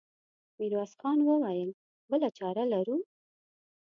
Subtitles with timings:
[0.57, 1.69] ميرويس خان وويل:
[2.09, 2.97] بله چاره لرو؟